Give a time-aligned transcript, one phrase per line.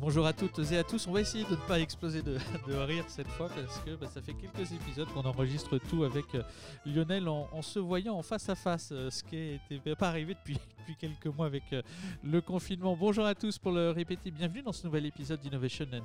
[0.00, 1.06] bonjour à toutes et à tous.
[1.06, 2.38] On va essayer de ne pas exploser de,
[2.74, 6.42] rire cette fois parce que bah, ça fait quelques épisodes qu'on enregistre tout avec euh,
[6.86, 10.58] Lionel en, se voyant en face à face, euh, ce qui n'était pas arrivé depuis,
[10.98, 11.82] quelques mois avec euh,
[12.24, 12.96] le confinement.
[12.96, 14.32] Bonjour à tous pour le répéter.
[14.32, 16.02] Bienvenue dans ce nouvel épisode d'Innovation and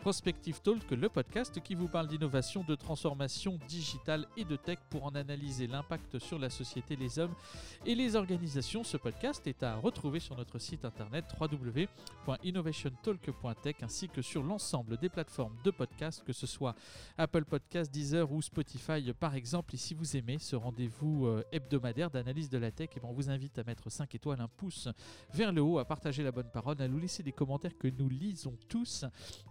[0.00, 5.06] Prospective Talk, le podcast qui vous parle d'innovation, de transformation digitale et de tech pour
[5.06, 7.34] en analyser l'impact sur la société, les hommes
[7.84, 8.84] et les organisations.
[8.84, 11.24] Ce podcast est à retrouver sur notre site internet
[13.82, 16.74] ainsi que sur l'ensemble des plateformes de podcast, que ce soit
[17.16, 19.74] Apple Podcast, Deezer ou Spotify par exemple.
[19.74, 23.08] Et si vous aimez ce rendez-vous euh, hebdomadaire d'analyse de la tech, et eh ben,
[23.08, 24.88] on vous invite à mettre 5 étoiles, un pouce
[25.32, 28.08] vers le haut, à partager la bonne parole, à nous laisser des commentaires que nous
[28.08, 29.04] lisons tous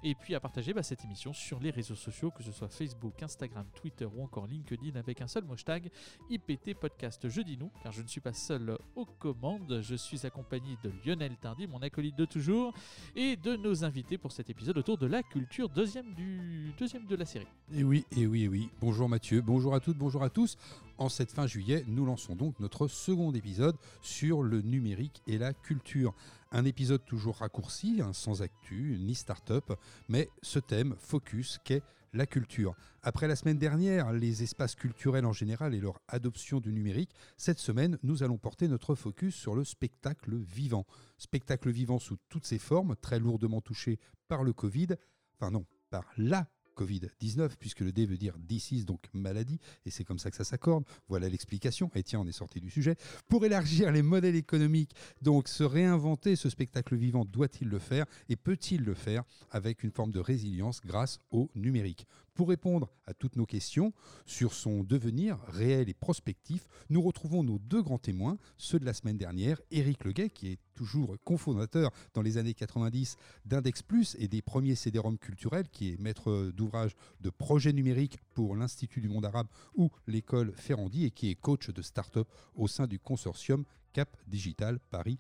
[0.03, 3.21] et puis à partager bah, cette émission sur les réseaux sociaux, que ce soit Facebook,
[3.21, 5.89] Instagram, Twitter ou encore LinkedIn avec un seul hashtag
[6.29, 7.27] IPT Podcast.
[7.29, 9.79] Je dis nous, car je ne suis pas seul aux commandes.
[9.81, 12.73] Je suis accompagné de Lionel Tardy, mon acolyte de toujours,
[13.15, 17.15] et de nos invités pour cet épisode autour de la culture, deuxième, du, deuxième de
[17.15, 17.47] la série.
[17.73, 18.69] Et oui, et oui, et oui.
[18.79, 20.57] Bonjour Mathieu, bonjour à toutes, bonjour à tous.
[20.97, 25.53] En cette fin juillet, nous lançons donc notre second épisode sur le numérique et la
[25.53, 26.13] culture.
[26.51, 29.73] Un épisode toujours raccourci, hein, sans actu, ni start-up,
[30.07, 32.75] mais ce thème focus qu'est la culture.
[33.01, 37.59] Après la semaine dernière, les espaces culturels en général et leur adoption du numérique, cette
[37.59, 40.85] semaine, nous allons porter notre focus sur le spectacle vivant.
[41.17, 44.87] Spectacle vivant sous toutes ses formes, très lourdement touché par le Covid,
[45.39, 46.47] enfin non, par la
[46.77, 50.43] Covid-19, puisque le D veut dire disease, donc maladie, et c'est comme ça que ça
[50.43, 50.83] s'accorde.
[51.09, 51.89] Voilà l'explication.
[51.95, 52.95] Et tiens, on est sorti du sujet.
[53.27, 58.35] Pour élargir les modèles économiques, donc se réinventer, ce spectacle vivant doit-il le faire et
[58.35, 62.05] peut-il le faire avec une forme de résilience grâce au numérique?
[62.37, 63.93] Pour répondre à toutes nos questions
[64.27, 68.93] sur son devenir réel et prospectif, nous retrouvons nos deux grands témoins, ceux de la
[68.93, 74.27] semaine dernière, Éric Leguet, qui est toujours cofondateur dans les années 90 d'Index Plus et
[74.27, 79.25] des premiers CD-ROM culturels, qui est maître d'ouvrage de projets numériques pour l'Institut du monde
[79.25, 84.15] arabe ou l'école Ferrandi et qui est coach de start-up au sein du consortium Cap
[84.27, 85.17] Digital Paris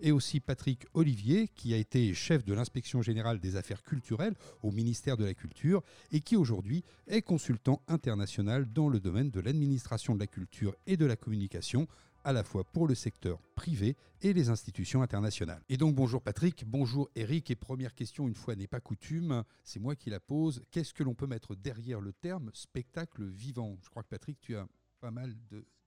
[0.00, 4.70] Et aussi Patrick Olivier, qui a été chef de l'inspection générale des affaires culturelles au
[4.70, 5.82] ministère de la Culture
[6.12, 10.96] et qui aujourd'hui est consultant international dans le domaine de l'administration de la culture et
[10.96, 11.86] de la communication
[12.24, 15.62] à la fois pour le secteur privé et les institutions internationales.
[15.68, 19.78] Et donc bonjour Patrick, bonjour Eric, et première question, une fois n'est pas coutume, c'est
[19.78, 23.76] moi qui la pose, qu'est-ce que l'on peut mettre derrière le terme spectacle vivant?
[23.82, 24.66] Je crois que Patrick, tu as
[25.00, 25.34] pas mal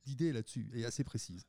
[0.05, 1.47] d'idées là-dessus, et assez précises.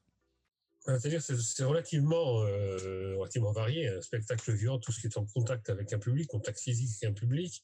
[0.87, 5.27] C'est-à-dire que c'est relativement, euh, relativement varié, un spectacle vivant, tout ce qui est en
[5.27, 7.62] contact avec un public, contact physique avec un public,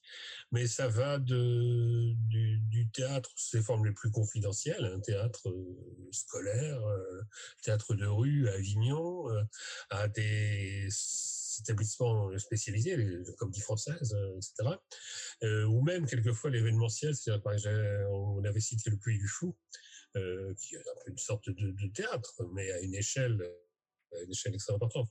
[0.52, 6.84] mais ça va de, du, théâtre, ses formes les plus confidentielles, un théâtre euh, scolaire,
[6.86, 7.22] euh,
[7.62, 9.42] théâtre de rue à Avignon, euh,
[9.90, 10.88] à des
[11.60, 14.76] établissements spécialisés, les comédies françaises, etc.
[15.68, 19.56] ou même quelquefois l'événementiel, c'est-à-dire on avait cité le Puy du Fou,
[20.16, 23.42] euh, qui est une sorte de, théâtre, mais à une échelle
[24.16, 25.10] à une échelle extrêmement importante.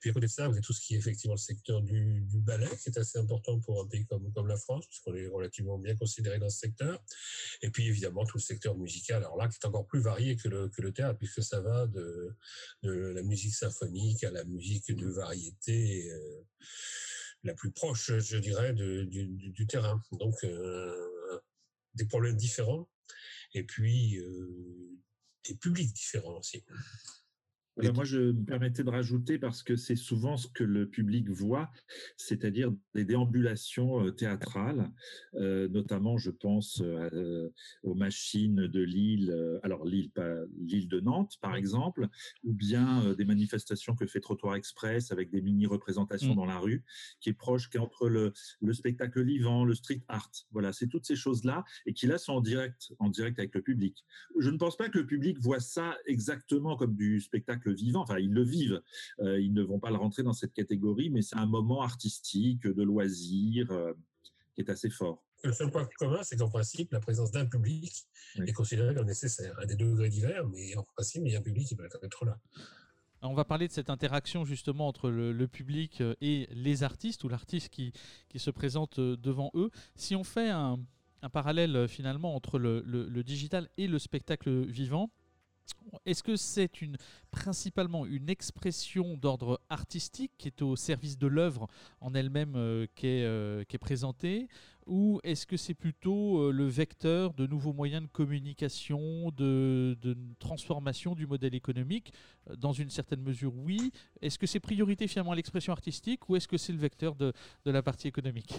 [0.00, 2.26] Puis à côté de ça, vous avez tout ce qui est effectivement le secteur du,
[2.34, 5.94] ballet, qui est assez important pour un pays comme, la France, puisqu'on est relativement bien
[5.96, 7.02] considéré dans ce secteur.
[7.62, 10.48] Et puis évidemment tout le secteur musical, alors là, qui est encore plus varié que
[10.48, 12.34] le, théâtre, puisque ça va de,
[12.82, 16.10] la musique symphonique à la musique de variété.
[16.10, 16.42] Euh,
[17.42, 20.02] la plus proche, je dirais, du, terrain.
[20.12, 21.40] Donc, euh,
[21.94, 22.86] des problèmes différents
[23.54, 24.98] et puis euh,
[25.48, 26.64] des publics différents aussi
[27.76, 31.70] moi, je me permettais de rajouter parce que c'est souvent ce que le public voit,
[32.16, 34.90] c'est-à-dire des déambulations euh, théâtrales,
[35.34, 37.48] euh, notamment, je pense euh,
[37.82, 42.08] aux machines de Lille, alors Lille, pas l'île de Nantes, par exemple,
[42.44, 46.36] ou bien des manifestations que fait Trottoir Express avec des mini-représentations mmh.
[46.36, 46.84] dans la rue,
[47.20, 50.30] qui est proche, qui est entre le, le spectacle vivant, le street art.
[50.52, 53.62] Voilà, c'est toutes ces choses-là et qui là sont en direct, en direct avec le
[53.62, 54.04] public.
[54.38, 58.02] Je ne pense pas que le public voit ça exactement comme du spectacle vivant.
[58.02, 58.80] Enfin, ils le vivent.
[59.20, 62.66] Euh, ils ne vont pas le rentrer dans cette catégorie, mais c'est un moment artistique,
[62.66, 63.92] de loisir, euh,
[64.54, 65.22] qui est assez fort.
[65.42, 69.58] Le seul point commun, c'est qu'en principe, la présence d'un public est considérée comme nécessaire.
[69.58, 72.24] À des degrés divers, mais en principe, il y a un public qui peut être
[72.24, 72.38] là.
[73.22, 77.28] On va parler de cette interaction justement entre le, public euh, et les artistes ou
[77.28, 77.92] l'artiste qui,
[78.28, 79.70] qui se présente devant eux.
[79.94, 80.78] Si on fait un,
[81.32, 85.10] parallèle finalement entre le, digital et le spectacle vivant,
[86.06, 86.70] est-ce que c'est
[87.30, 91.68] principalement une expression d'ordre artistique qui est au service de l'œuvre
[92.00, 94.48] en elle-même euh, qui, est, qui, est, présentée
[94.86, 99.96] ou est-ce que c'est plutôt le vecteur de nouveaux moyens de communication, de,
[100.40, 102.12] transformation du modèle économique?
[102.56, 103.92] Dans une certaine mesure, oui.
[104.20, 107.32] Est-ce que c'est priorité finalement l'expression artistique ou est-ce que c'est le vecteur de
[107.66, 108.52] la partie économique?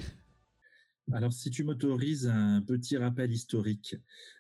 [1.14, 3.96] Alors, si tu m'autorises un petit rappel historique,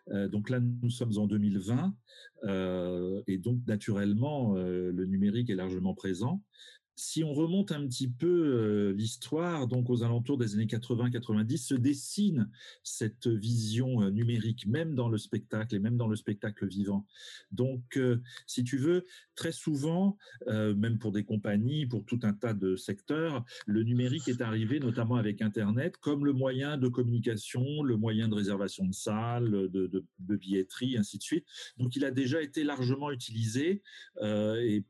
[0.09, 1.95] euh, donc là, nous sommes en 2020,
[2.43, 6.41] euh, et donc naturellement, euh, le numérique est largement présent
[7.01, 11.73] si on remonte un petit peu euh, l'histoire, donc aux alentours des années 80-90, se
[11.73, 12.47] dessine
[12.83, 17.07] cette vision euh, numérique, même dans le spectacle et même dans le spectacle vivant.
[17.51, 19.03] Donc, euh, si tu veux,
[19.33, 20.15] très souvent,
[20.47, 25.15] même pour des compagnies, pour tout un tas de secteurs, le numérique est arrivé, notamment
[25.15, 30.35] avec Internet, comme le moyen de communication, le moyen de réservation de salles, de, de
[30.35, 31.47] billetterie, ainsi de suite.
[31.77, 33.81] Donc, il a déjà été largement utilisé
[34.21, 34.85] et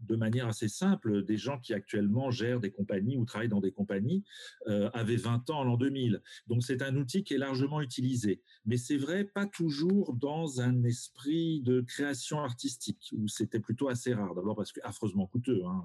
[0.00, 3.72] de manière assez simple, des gens qui actuellement gèrent des compagnies ou travaillent dans des
[3.72, 4.24] compagnies
[4.66, 6.22] euh, avaient 20 ans en l'an 2000.
[6.46, 8.42] Donc c'est un outil qui est largement utilisé.
[8.66, 14.14] Mais c'est vrai, pas toujours dans un esprit de création artistique, où c'était plutôt assez
[14.14, 14.34] rare.
[14.34, 15.84] D'abord parce que affreusement coûteux, hein,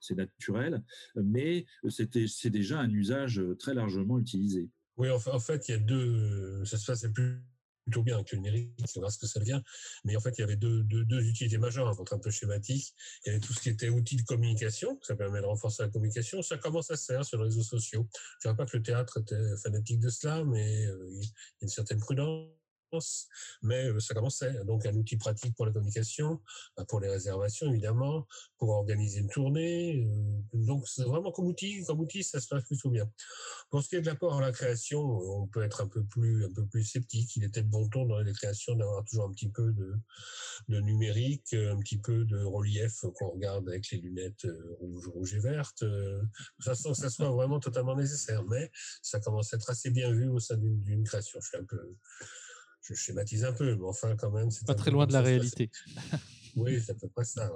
[0.00, 0.82] c'est naturel,
[1.14, 4.68] mais c'était, c'est déjà un usage très largement utilisé.
[4.96, 7.42] Oui, en fait, il y a deux, ça se passe plus
[7.84, 9.60] plutôt bien avec le numérique, on voir ce que ça devient.
[10.04, 12.30] Mais en fait, il y avait deux, deux, deux utilités majeures, hein, pour un peu
[12.30, 12.94] schématique.
[13.24, 15.88] Il y avait tout ce qui était outils de communication, ça permet de renforcer la
[15.88, 16.42] communication.
[16.42, 18.08] Ça commence à se faire sur les réseaux sociaux?
[18.40, 21.26] Je ne dirais pas que le théâtre était fanatique de cela, mais euh, il y
[21.26, 21.30] a
[21.62, 22.48] une certaine prudence
[23.62, 24.64] mais euh, ça commençait.
[24.64, 26.40] Donc un outil pratique pour la communication,
[26.76, 28.26] bah, pour les réservations évidemment,
[28.58, 30.04] pour organiser une tournée.
[30.04, 33.10] Euh, donc vraiment comme outil, comme outil, ça se passe plutôt bien.
[33.70, 36.44] Pour ce qui est de l'apport à la création, on peut être un peu plus,
[36.44, 37.34] un peu plus sceptique.
[37.36, 39.94] Il était de bon ton dans les créations d'avoir toujours un petit peu de,
[40.68, 45.34] de numérique, un petit peu de relief qu'on regarde avec les lunettes euh, rouges, rouges
[45.34, 45.84] et vertes,
[46.60, 48.44] ça sans que ça soit vraiment totalement nécessaire.
[48.44, 48.70] Mais
[49.02, 51.40] ça commence à être assez bien vu au sein d'une création.
[51.40, 51.96] Je suis un peu,
[52.84, 54.50] je schématise un peu, mais enfin, quand même.
[54.50, 55.70] c'est Pas très loin de la réalité.
[56.56, 57.50] oui, c'est à peu près ça.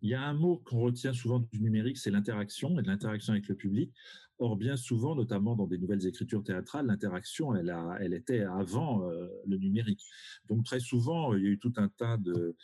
[0.00, 3.32] Il y a un mot qu'on retient souvent du numérique, c'est l'interaction et de l'interaction
[3.32, 3.92] avec le public.
[4.38, 9.28] Or, bien souvent, notamment dans des nouvelles écritures théâtrales, l'interaction, elle, elle était avant euh,
[9.46, 10.04] le numérique.
[10.48, 12.56] Donc, très souvent, il y a eu tout un tas de,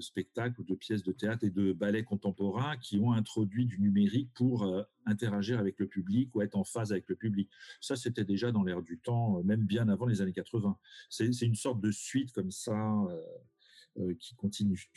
[0.00, 4.62] spectacles de pièces de théâtre et de ballets contemporains qui ont introduit du numérique pour
[4.62, 7.50] euh, interagir avec le public ou être en phase avec le public.
[7.82, 10.78] Ça, c'était déjà dans l'air du temps, euh, même bien avant les années 80.
[11.10, 12.74] C'est une sorte de suite comme ça
[14.18, 14.90] qui continue.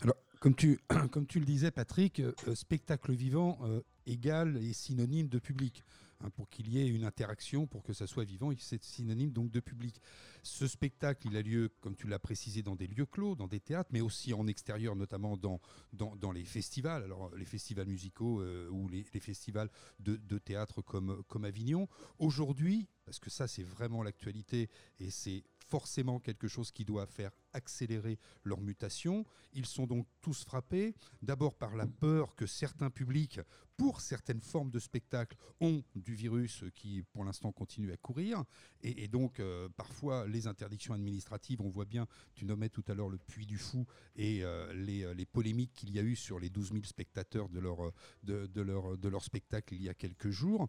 [0.00, 0.80] Alors, comme tu,
[1.12, 2.20] comme tu le disais, Patrick,
[2.54, 3.60] spectacle vivant,
[4.10, 5.84] égal et synonyme de public.
[6.22, 9.50] Hein, pour qu'il y ait une interaction, pour que ça soit vivant, c'est synonyme donc
[9.50, 10.02] de public.
[10.42, 13.60] Ce spectacle, il a lieu, comme tu l'as précisé, dans des lieux clos, dans des
[13.60, 15.60] théâtres, mais aussi en extérieur, notamment dans,
[15.94, 21.22] dans, les festivals, alors les festivals musicaux euh, ou les, festivals de, de, théâtre comme,
[21.26, 21.88] comme Avignon.
[22.18, 24.68] Aujourd'hui, parce que ça c'est vraiment l'actualité
[24.98, 29.24] et c'est forcément quelque chose qui doit faire accélérer leur mutation.
[29.52, 33.40] Ils sont donc tous frappés, d'abord par la peur que certains publics,
[33.76, 38.44] pour certaines formes de spectacles, ont du virus qui, pour l'instant, continue à courir.
[38.82, 43.08] Et, donc, euh, parfois, les interdictions administratives, on voit bien, tu nommais tout à l'heure
[43.08, 43.86] le Puy du Fou
[44.16, 47.58] et euh, euh, les, polémiques qu'il y a eu sur les 12 000 spectateurs de
[47.58, 50.68] leur, de, leur, de leur spectacle il y a quelques jours.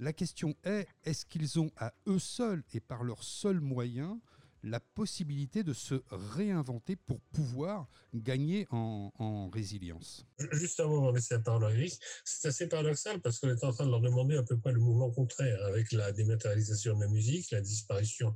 [0.00, 4.16] La question est, est-ce qu'ils ont à eux seuls et par leurs seuls moyens
[4.62, 10.24] la possibilité de se réinventer pour pouvoir gagner en, résilience?
[10.52, 13.74] Juste avant de laisser la parole à Eric, c'est assez paradoxal parce qu'on est en
[13.74, 17.08] train de leur demander à peu près le mouvement contraire avec la dématérialisation de la
[17.08, 18.34] musique, la disparition,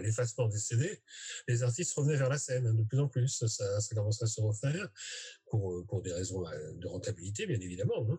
[0.00, 1.02] l'effacement des CD.
[1.46, 3.28] Les artistes revenaient vers la scène hein, de plus en plus.
[3.28, 4.88] Ça, ça commencerait à se refaire
[5.50, 8.06] pour, pour des raisons bah, de rentabilité, bien évidemment.
[8.10, 8.18] Hein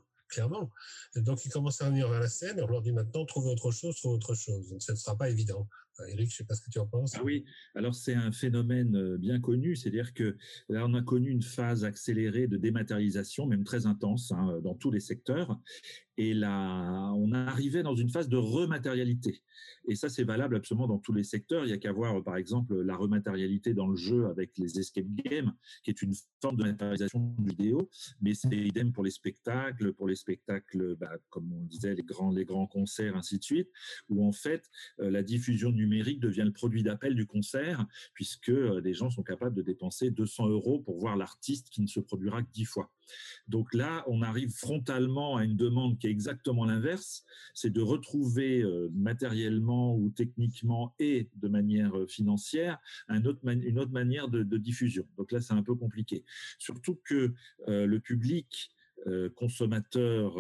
[1.16, 2.60] Donc, ils commencent à revenir vers la scène.
[2.62, 4.70] On leur dit maintenant, trouvez autre chose, trouvez autre chose.
[4.70, 5.68] Donc, ça ne sera pas évident.
[6.08, 7.14] Eric, je ne sais pas ce que tu en penses.
[7.16, 10.38] Ah oui, alors c'est un phénomène euh, bien connu, c'est-à-dire que
[10.70, 14.90] là, on a connu une phase accélérée de dématérialisation, même très intense, hein, dans tous
[14.90, 15.60] les secteurs.
[16.18, 19.44] Et là, on arrivait dans une phase de rematérialité.
[19.88, 21.66] Et ça, c'est valable absolument dans tous les secteurs.
[21.66, 25.08] Il y a qu'à voir, par exemple, la rematérialité dans le jeu avec les escape
[25.08, 27.90] games, qui est une forme de matérialisation vidéo.
[28.22, 32.32] Mais c'est idem pour les spectacles, pour les spectacles, bah, comme on disait, les grands,
[32.32, 33.70] les grands concerts, ainsi de suite,
[34.10, 38.94] où en fait, euh, la diffusion numérique devient le produit d'appel du concert, puisque des
[38.94, 42.52] gens sont capables de dépenser 200 euros pour voir l'artiste qui ne se produira que
[42.52, 42.92] 10 fois.
[43.48, 48.64] Donc là, on arrive frontalement à une demande qui est exactement l'inverse, c'est de retrouver
[48.94, 52.80] matériellement ou techniquement et de manière financière
[53.10, 55.06] une autre manière de, diffusion.
[55.18, 56.24] Donc là, c'est un peu compliqué.
[56.58, 57.34] Surtout que
[57.68, 58.72] le public
[59.36, 60.38] consommateur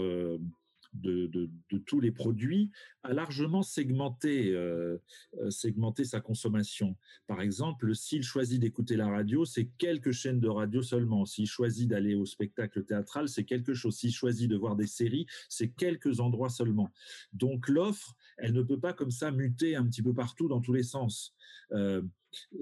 [0.94, 1.50] de,
[1.86, 2.72] tous les produits,
[3.04, 4.98] a largement segmenté, euh,
[5.42, 6.96] euh, segmenté sa consommation.
[7.28, 11.26] Par exemple, s'il choisit d'écouter la radio, c'est quelques chaînes de radio seulement.
[11.26, 13.98] S'il choisit d'aller au spectacle théâtral, c'est quelque chose.
[13.98, 16.92] S'il choisit de voir des séries, c'est quelques endroits seulement.
[17.34, 20.74] Donc l'offre, elle ne peut pas comme ça muter un petit peu partout dans tous
[20.74, 21.36] les sens.
[21.72, 22.02] Euh,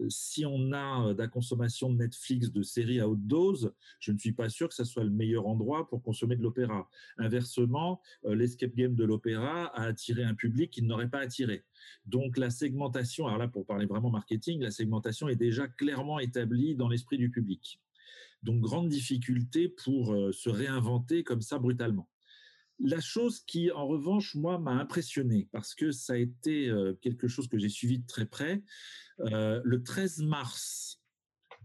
[0.10, 4.12] si on a euh, de la consommation de Netflix de séries à haute dose, je
[4.12, 6.90] ne suis pas sûr que ce soit le meilleur endroit pour consommer de l'opéra.
[7.18, 11.64] Inversement, euh, l'escape game de l'opéra a attiré un public qui n'aurait pas attiré.
[12.06, 16.76] Donc la segmentation, alors là pour parler vraiment marketing, la segmentation est déjà clairement établie
[16.76, 17.80] dans l'esprit du public.
[18.44, 22.11] Donc grande difficulté pour se réinventer comme ça brutalement.
[22.84, 26.72] La chose qui, en revanche, moi, m'a impressionné, parce que ça a été
[27.02, 28.64] quelque chose que j'ai suivi de très près,
[29.26, 31.02] euh, le 13 mars,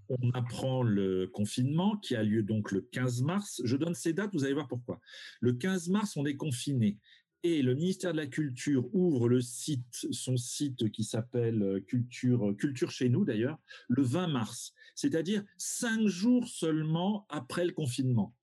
[0.09, 3.61] on apprend le confinement qui a lieu donc le 15 mars.
[3.65, 5.01] Je donne ces dates, vous allez voir pourquoi.
[5.41, 6.99] Le 15 mars, on est confiné
[7.47, 12.55] et le ministère de la Culture ouvre le site, son site qui s'appelle euh, Culture,
[12.59, 18.35] Culture chez nous d'ailleurs, le 20 mars, c'est-à-dire cinq jours seulement après le confinement.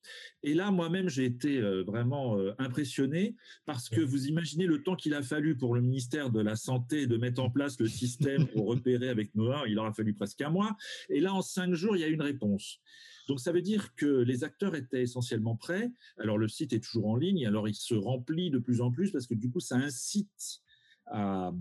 [0.42, 4.96] Et là, moi-même, j'ai été euh, vraiment euh, impressionné parce que vous imaginez le temps
[4.96, 8.48] qu'il a fallu pour le ministère de la Santé de mettre en place le système
[8.48, 10.78] pour repérer avec Noah, il aura fallu presque un mois.
[11.10, 12.80] Et là, en cinq jours, il y a une réponse.
[13.28, 15.92] Donc ça veut dire que les acteurs étaient essentiellement prêts.
[16.18, 19.12] Alors le site est toujours en ligne, alors il se remplit de plus en plus
[19.12, 20.62] parce que du coup ça incite
[21.08, 21.52] à,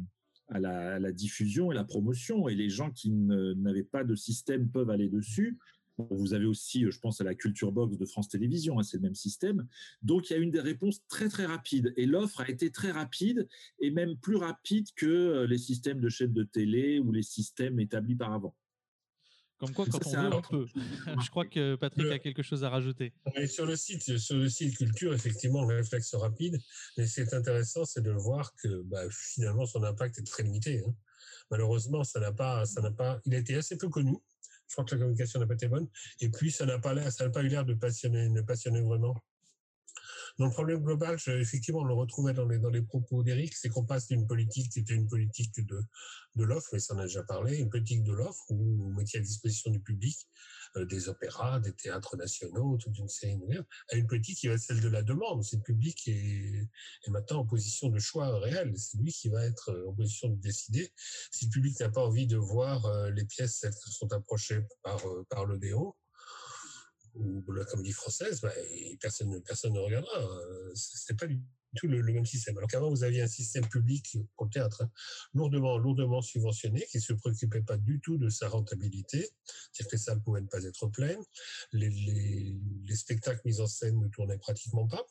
[0.50, 2.48] la, diffusion et la promotion.
[2.48, 5.58] Et les gens qui n'avaient pas de système peuvent aller dessus.
[5.98, 9.02] Vous avez aussi, je pense, à la Culture Box de France Télévisions, hein, c'est le
[9.02, 9.68] même système.
[10.02, 11.92] Donc, il y a une des réponses très, très rapides.
[11.96, 13.46] Et l'offre a été très rapide
[13.78, 18.16] et même plus rapide que les systèmes de chaînes de télé ou les systèmes établis
[18.16, 18.56] par avant.
[19.62, 20.66] Comme quoi, quand on veut, on peut.
[21.22, 23.12] Je crois que Patrick a quelque chose à rajouter.
[23.46, 26.58] sur le site, sur le site Culture, effectivement, le réflexe rapide.
[26.98, 30.42] Mais ce qui est intéressant, c'est de voir que bah, finalement, son impact est très
[30.42, 30.82] limité.
[30.84, 30.92] Hein.
[31.52, 33.20] Malheureusement, ça n'a pas, ça n'a pas.
[33.24, 34.16] Il a été assez peu connu.
[34.66, 35.86] Je crois que la communication n'a pas été bonne.
[36.20, 39.14] Et puis, ça n'a pas, ça n'a pas eu l'air de passionner, de passionner vraiment
[40.38, 43.68] donc le problème global, effectivement, on le retrouvait dans les, dans les propos d'Éric, c'est
[43.68, 45.82] qu'on passe d'une politique qui était une politique de,
[46.36, 49.18] de l'offre, et ça en a déjà parlé, une politique de l'offre où on mettait
[49.18, 50.16] à disposition du public
[50.76, 54.54] euh, des opéras, des théâtres nationaux, toute une série de à une politique qui va
[54.54, 55.44] être celle de la demande.
[55.44, 56.68] C'est le public qui est,
[57.08, 58.72] maintenant en position de choix réel.
[58.78, 60.90] C'est lui qui va être euh, en position de décider.
[61.30, 64.60] Si le public n'a pas envie de voir euh, les pièces celles qui sont approchées
[64.82, 65.94] par, par l'Odéo,
[67.14, 68.52] ou la comédie française, bah,
[69.00, 70.18] personne, personne ne regardera.
[70.18, 71.40] Euh, c'est pas du
[71.76, 72.56] tout le, même système.
[72.58, 74.90] Alors qu'avant, vous aviez un système public pour le théâtre hein,
[75.34, 79.28] lourdement, lourdement subventionné, qui se préoccupait pas du tout de sa rentabilité,
[79.72, 81.22] c'est-à-dire que les salles pouvaient ne pas être pleines,
[81.72, 85.04] les, les, les spectacles mis en scène ne tournaient pratiquement pas.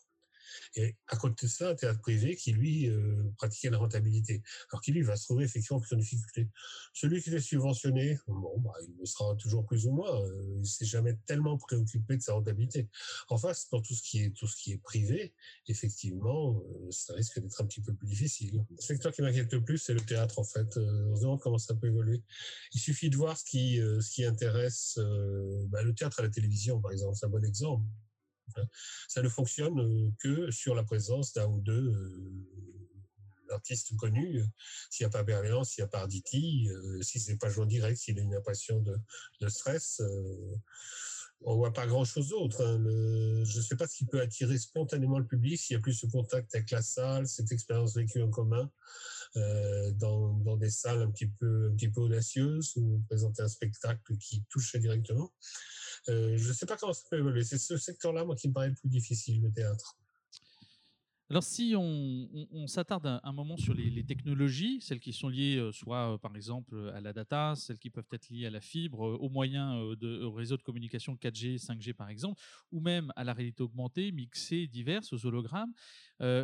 [0.75, 4.41] Et à côté de ça, un théâtre privé qui, lui, euh, pratiquait la rentabilité.
[4.71, 6.49] Alors qui, lui, va se trouver effectivement plus en difficulté.
[6.93, 10.21] Celui qui est subventionné, bon, bah, il le sera toujours plus ou moins.
[10.21, 12.89] Euh, il s'est jamais tellement préoccupé de sa rentabilité.
[13.29, 15.33] En face, pour tout ce qui est, tout ce qui est privé,
[15.67, 18.65] effectivement, euh, ça risque d'être un petit peu plus difficile.
[18.69, 20.77] Le secteur qui m'inquiète le plus, c'est le théâtre, en fait.
[20.77, 22.23] on se demande comment ça peut évoluer.
[22.73, 24.99] Il suffit de voir ce qui, ce qui intéresse
[25.67, 27.15] bah, le théâtre à la télévision, par exemple.
[27.15, 27.83] C'est un bon exemple.
[29.07, 34.43] Ça ne fonctionne euh, que sur la présence d'un ou deux euh, artistes connus.
[34.89, 37.63] S'il n'y a pas Berléand, s'il n'y a pas Arditi, euh, si c'est pas joué
[37.63, 40.01] en direct, s'il a une impression de, stress,
[41.43, 42.63] on voit pas grand chose d'autre.
[42.63, 42.77] Hein.
[43.43, 45.95] je ne sais pas ce qui peut attirer spontanément le public s'il y a plus
[45.95, 48.71] ce contact avec la salle, cette expérience vécue en commun
[49.35, 54.43] dans, des salles un petit peu un petit peu audacieuses où présenter un spectacle qui
[54.49, 55.33] touche directement.
[56.09, 57.43] Euh, je ne sais pas comment ça peut évoluer.
[57.43, 59.97] C'est ce secteur-là, moi, qui me paraît le plus difficile, le théâtre.
[61.31, 66.15] Alors, si on, s'attarde un, moment sur les, technologies, celles qui sont liées euh, soit
[66.15, 69.15] euh, par exemple à la data, celles qui peuvent être liées à la fibre, euh,
[69.15, 72.41] aux moyens de au réseau de communication 4G, 5G par exemple,
[72.73, 75.71] ou même à la réalité augmentée, mixée, diverses, aux hologrammes,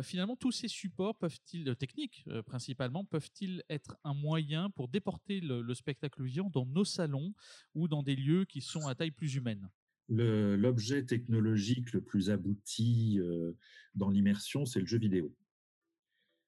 [0.02, 6.22] finalement, tous ces supports peuvent-ils, techniques principalement, peuvent-ils être un moyen pour déporter le spectacle
[6.22, 7.34] vivant dans nos salons
[7.74, 9.68] ou dans des lieux qui sont à taille plus humaine?
[10.08, 13.52] L'objet technologique le plus abouti euh,
[13.94, 15.34] dans l'immersion, c'est le jeu vidéo.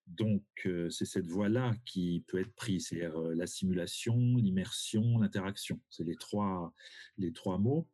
[0.06, 5.80] Donc, c'est cette voie-là qui peut être prise, c'est-à-dire la simulation, l'immersion, l'interaction.
[5.88, 6.74] C'est les trois,
[7.16, 7.88] les trois mots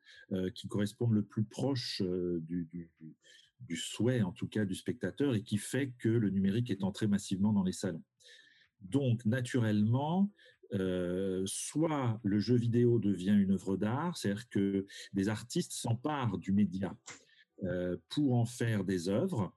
[0.55, 2.71] qui correspondent le plus proche du,
[3.61, 7.07] du, souhait, en tout cas, du spectateur et qui fait que le numérique est entré
[7.07, 8.03] massivement dans les salons.
[8.81, 10.31] Donc, naturellement,
[11.47, 16.97] soit le jeu vidéo devient une œuvre d'art, c'est-à-dire que des artistes s'emparent du média
[18.09, 19.55] pour en faire des œuvres,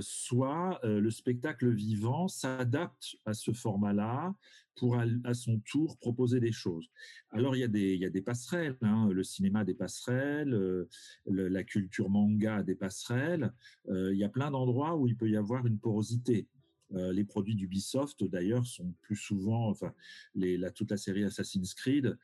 [0.00, 4.34] soit le spectacle vivant s'adapte à ce format-là
[4.76, 6.90] pour à, son tour proposer des choses.
[7.30, 10.86] Alors il y a des, il y a des passerelles, hein, le cinéma des passerelles,
[11.26, 13.52] la culture manga des passerelles,
[13.88, 16.46] il y a plein d'endroits où il peut y avoir une porosité.
[16.94, 19.92] Les produits d'Ubisoft, d'ailleurs, sont plus souvent, enfin,
[20.34, 22.18] la, toute la série Assassin's Creed,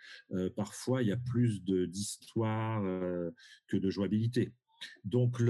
[0.56, 2.82] parfois il y a plus d'histoire
[3.66, 4.52] que de jouabilité.
[5.04, 5.40] Donc,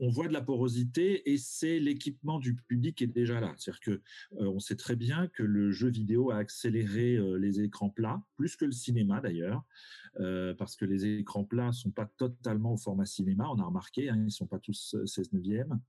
[0.00, 3.54] on voit de la porosité et c'est l'équipement du public qui est déjà là.
[3.56, 3.90] C'est-à-dire que
[4.40, 8.22] euh, on sait très bien que le jeu vidéo a accéléré euh, les écrans plats,
[8.36, 9.64] plus que le cinéma d'ailleurs,
[10.20, 13.48] euh, parce que les écrans plats sont pas totalement au format cinéma.
[13.50, 15.80] On a remarqué, hein, ils sont pas tous 16 neuvième.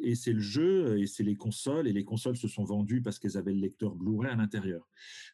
[0.00, 3.18] et c'est le jeu et c'est les consoles et les consoles se sont vendues parce
[3.18, 4.88] qu'elles avaient le lecteur Blu-ray à l'intérieur.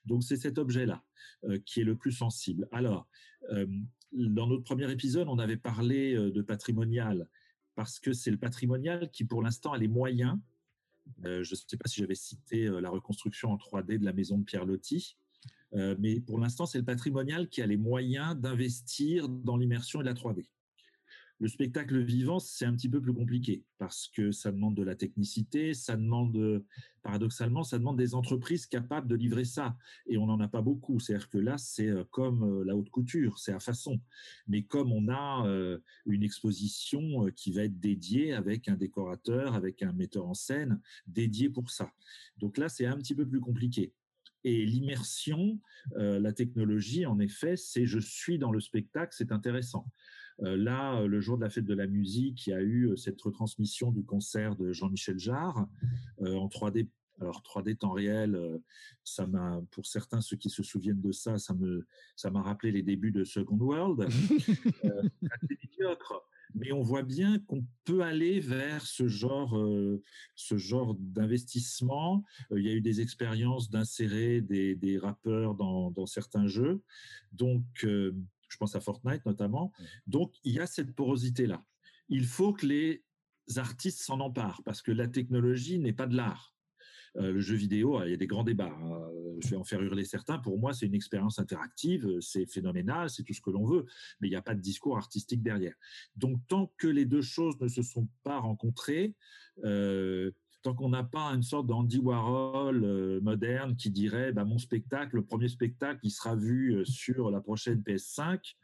[0.04, 1.04] Donc, c'est cet objet-là
[1.64, 2.68] qui est le plus sensible.
[2.72, 3.08] Alors,
[4.12, 7.28] dans notre premier épisode, on avait parlé euh, de patrimonial
[7.74, 10.38] parce que c'est le patrimonial qui, pour l'instant, a les moyens.
[11.24, 14.12] Euh, je ne sais pas si j'avais cité euh, la reconstruction en 3D de la
[14.12, 15.16] maison de Pierre Loti,
[15.72, 20.14] mais pour l'instant, c'est le patrimonial qui a les moyens d'investir dans l'immersion et la
[20.14, 20.48] 3D.
[21.40, 24.94] Le spectacle vivant, c'est un petit peu plus compliqué parce que ça demande de la
[24.94, 26.62] technicité, ça demande,
[27.02, 29.74] paradoxalement, ça demande des entreprises capables de livrer ça.
[30.06, 31.00] Et on n'en a pas beaucoup.
[31.00, 33.98] C'est-à-dire que là, c'est euh, comme euh, la haute couture, c'est à façon.
[34.48, 39.82] Mais comme on a euh, une exposition qui va être dédiée avec un décorateur, avec
[39.82, 41.90] un metteur en scène dédié pour ça.
[42.36, 43.94] Donc là, c'est un petit peu plus compliqué.
[44.44, 45.60] Et l'immersion,
[45.96, 49.86] la technologie, en effet, c'est je suis dans le spectacle, c'est intéressant.
[50.42, 52.88] Euh, là, euh, le jour de la fête de la musique, il y a eu
[52.88, 55.66] euh, cette retransmission du concert de Jean-Michel Jarre
[56.20, 56.88] en 3D
[57.20, 58.40] alors 3D temps réel,
[59.04, 62.72] ça m'a, pour certains ceux qui se souviennent de ça, ça me, ça m'a rappelé
[62.72, 64.08] les débuts de Second World.
[64.86, 65.02] euh,
[65.50, 69.54] médiocre, mais on voit bien qu'on peut aller vers ce genre,
[70.34, 72.24] ce genre d'investissement.
[72.56, 76.80] il y a eu des expériences d'insérer des, des rappeurs dans, dans, certains jeux,
[77.32, 77.86] donc
[78.50, 79.72] je pense à Fortnite notamment.
[80.06, 81.64] Donc, il y a cette porosité-là.
[82.08, 83.04] Il faut que les
[83.56, 86.54] artistes s'en emparent parce que la technologie n'est pas de l'art.
[87.16, 88.72] Euh, le jeu vidéo, il y a des grands débats.
[88.82, 89.08] Hein.
[89.40, 90.38] Je vais en faire hurler certains.
[90.38, 93.86] Pour moi, c'est une expérience interactive, c'est phénoménal, c'est tout ce que l'on veut,
[94.20, 95.74] mais il n'y a pas de discours artistique derrière.
[96.16, 99.16] Donc, tant que les deux choses ne se sont pas rencontrées,
[99.64, 100.30] euh,
[100.62, 105.16] tant qu'on n'a pas une sorte d'Andy Warhol euh, moderne qui dirait bah, mon spectacle,
[105.16, 108.54] le premier spectacle, il sera vu euh, sur la prochaine PS5,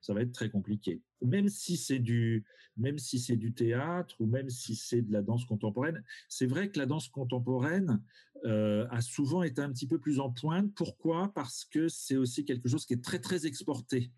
[0.00, 1.02] ça va être très compliqué.
[1.22, 2.44] Même si c'est du,
[2.76, 6.70] même si c'est du théâtre ou même si c'est de la danse contemporaine, c'est vrai
[6.70, 8.02] que la danse contemporaine
[8.44, 10.72] euh, a souvent été un petit peu plus en pointe.
[10.74, 11.32] Pourquoi?
[11.34, 14.10] Parce que c'est aussi quelque chose qui est très très exporté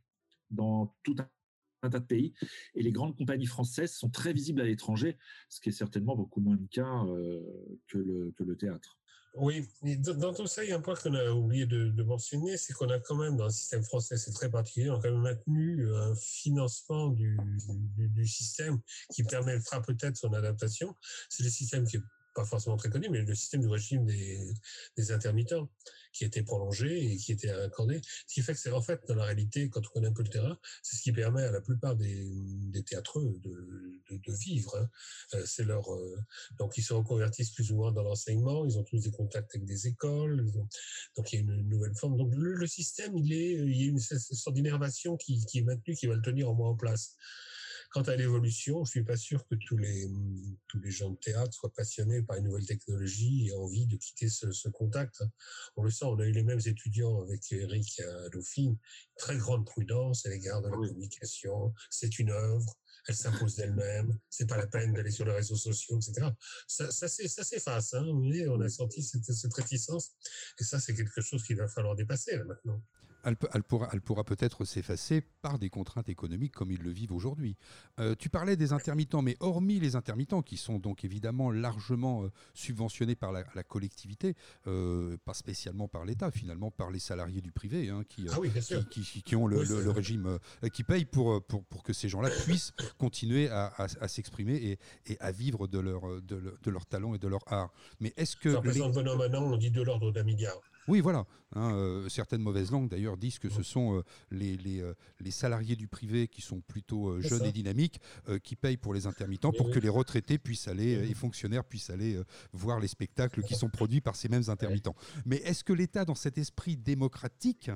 [0.50, 1.16] dans tout
[1.82, 2.32] un tas de pays.
[2.74, 5.18] Et les grandes compagnies françaises sont très visibles à l'étranger,
[5.48, 7.40] ce qui est certainement beaucoup moins le cas euh,
[7.88, 8.98] que, le, théâtre.
[9.34, 12.74] Oui, dans tout ça, il y a un point qu'on a oublié de, mentionner, c'est
[12.74, 15.22] qu'on a quand même, dans le système français, c'est très particulier, on a quand même
[15.22, 17.38] maintenu un financement du,
[18.26, 18.80] système
[19.14, 20.94] qui permettra peut-être son adaptation.
[21.30, 22.02] C'est le système qui est
[22.34, 25.68] pas forcément très connu, mais le système du régime des intermittents
[26.12, 28.00] qui était prolongé et qui était accordé.
[28.26, 30.22] Ce qui fait que c'est en fait, dans la réalité, quand on connaît un peu
[30.22, 32.28] le terrain, c'est ce qui permet à la plupart des,
[32.70, 34.76] des théâtreux de, vivre.
[34.76, 34.88] Hein.
[35.34, 36.16] Euh, c'est leur euh,
[36.58, 38.64] donc ils se reconvertissent plus ou moins dans l'enseignement.
[38.64, 40.50] Ils ont tous des contacts avec des écoles.
[41.16, 42.16] donc il y a une nouvelle forme.
[42.16, 46.22] Donc le, système, il y a une sorte d'innervation qui est maintenue, qui va le
[46.22, 47.16] tenir au moins en place.
[47.92, 50.08] Quant à l'évolution, je suis pas sûr que tous les
[50.68, 54.28] tous les gens de théâtre soient passionnés par une nouvelle technologie et envie de quitter
[54.28, 55.22] ce, ce contact.
[55.76, 58.78] On le sent, on a eu les mêmes étudiants avec Eric à Dauphine,
[59.16, 61.74] très grande prudence à l'égard de la communication.
[61.90, 62.78] C'est une œuvre,
[63.08, 66.28] elle s'impose d'elle-même, c'est pas la peine d'aller sur les réseaux sociaux, etc.
[66.68, 70.12] Ça, ça, ça s'efface, hein, on a senti cette, cette réticence,
[70.60, 72.82] et ça, c'est quelque chose qu'il va falloir dépasser là, maintenant.
[73.24, 77.56] Elle, pourra, elle pourra peut-être s'effacer par des contraintes économiques comme ils le vivent aujourd'hui.
[78.00, 82.30] Euh, tu parlais des intermittents, mais hormis les intermittents, qui sont donc évidemment largement euh,
[82.54, 84.34] subventionnés par la, collectivité,
[84.66, 88.36] euh, pas spécialement par l'État, finalement par les salariés du privé, hein, qui, ah
[89.24, 90.38] qui, ont le, régime,
[90.72, 95.30] qui payent pour, pour, pour que ces gens-là puissent continuer à, s'exprimer et, et, à
[95.32, 97.72] vivre de leur, de, de, leur talent et de leur art.
[98.00, 98.48] Mais est-ce que...
[98.48, 98.80] Les...
[98.80, 100.60] maintenant, on dit de l'ordre d'un milliard.
[100.88, 101.24] Oui, voilà.
[101.54, 105.30] Hein, euh, certaines mauvaises langues, d'ailleurs, disent que ce sont euh, les, les, euh, les,
[105.30, 108.00] salariés du privé qui sont plutôt jeunes et dynamiques
[108.42, 112.20] qui payent pour les intermittents pour que les retraités puissent aller, et fonctionnaires puissent aller
[112.52, 114.94] voir les spectacles qui sont produits par ces mêmes intermittents.
[115.26, 117.70] Mais est-ce que l'État, dans cet esprit démocratique,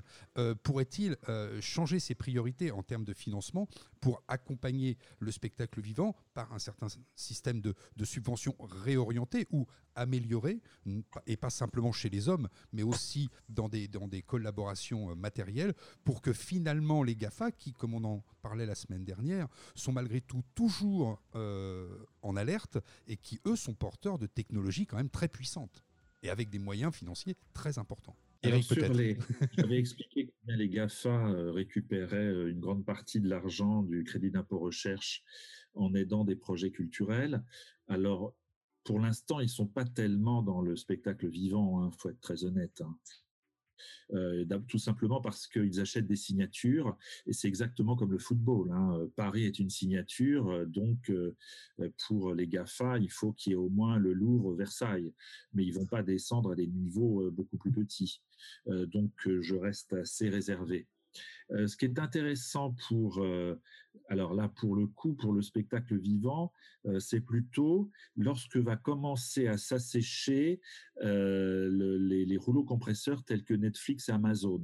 [0.63, 1.17] pourrait-il
[1.61, 3.69] changer ses priorités en termes de financement
[4.01, 10.61] pour accompagner le spectacle vivant par un certain système de, de subventions réorientées ou améliorées,
[11.27, 15.73] et pas simplement chez les hommes, mais aussi dans des, dans des collaborations euh, matérielles,
[16.05, 20.21] pour que finalement les GAFA, qui, comme on en parlait la semaine dernière, sont malgré
[20.21, 21.89] tout toujours euh,
[22.21, 22.77] en alerte
[23.09, 25.83] et qui, eux, sont porteurs de technologies quand même très puissantes
[26.23, 28.17] et avec des moyens financiers très importants.
[29.57, 34.59] J'avais expliqué combien les GAFA euh, récupéraient une grande partie de l'argent du crédit d'impôt
[34.59, 35.25] recherche
[35.77, 37.45] en aidant des projets culturels.
[37.89, 38.35] Alors,
[38.85, 42.45] pour l'instant, ils sont pas tellement dans le spectacle vivant, il hein, faut être très
[42.45, 42.81] honnête.
[42.81, 42.97] Hein.
[44.13, 48.71] Euh, tout simplement parce qu'ils achètent des signatures et c'est exactement comme le football.
[48.73, 49.09] Hein.
[49.17, 51.35] Paris est une signature, euh, donc euh,
[52.07, 55.13] pour les GAFA, il faut qu'il y ait au moins le Louvre, Versailles,
[55.53, 58.23] mais ils vont pas descendre à des niveaux beaucoup plus petits.
[58.67, 60.87] donc je reste assez réservé.
[61.53, 63.55] Euh, ce qui est intéressant pour, euh,
[64.09, 66.53] alors là pour le coup, pour le spectacle vivant,
[66.87, 70.61] euh, c'est plutôt lorsque va commencer à s'assécher
[71.03, 74.63] les, rouleaux compresseurs tels que Netflix et Amazon.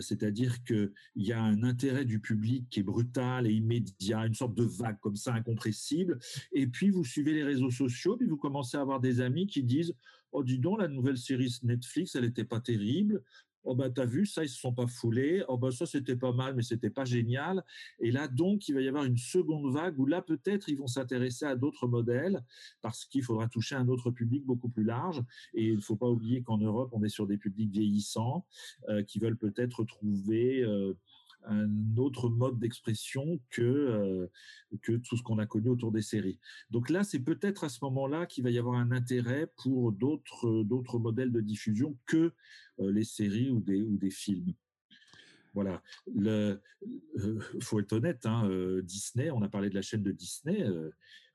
[0.00, 4.54] C'est-à-dire qu'il y a un intérêt du public qui est brutal et immédiat, une sorte
[4.54, 6.18] de vague comme ça incompressible.
[6.52, 9.62] Et puis vous suivez les réseaux sociaux, puis vous commencez à avoir des amis qui
[9.62, 9.94] disent
[10.32, 13.22] Oh, dis donc, la nouvelle série Netflix, elle n'était pas terrible.
[13.70, 15.44] Oh bah t'as vu ça ils se sont pas foulés.
[15.46, 17.62] Oh bah ça c'était pas mal mais c'était pas génial.
[18.00, 20.86] Et là donc il va y avoir une seconde vague où là peut-être ils vont
[20.86, 22.42] s'intéresser à d'autres modèles
[22.80, 25.22] parce qu'il faudra toucher un autre public beaucoup plus large.
[25.52, 28.46] Et il ne faut pas oublier qu'en Europe on est sur des publics vieillissants
[28.88, 30.96] euh, qui veulent peut-être trouver euh,
[31.44, 34.26] un autre mode d'expression que euh,
[34.82, 36.38] que tout ce qu'on a connu autour des séries.
[36.70, 40.62] Donc là, c'est peut-être à ce moment-là qu'il va y avoir un intérêt pour d'autres
[40.64, 42.32] d'autres modèles de diffusion que
[42.80, 44.52] euh, les séries ou des ou des films.
[45.54, 45.82] Voilà.
[46.14, 46.60] Le,
[47.18, 48.48] euh, faut être honnête, hein,
[48.82, 50.64] Disney, on a parlé de la chaîne de Disney.